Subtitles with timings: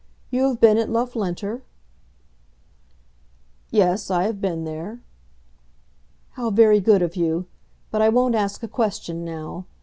[0.31, 1.61] You have been at Loughlinter?"
[3.69, 4.99] "Yes, I have been there."
[6.31, 7.45] "How very good of you;
[7.91, 9.65] but I won't ask a question now.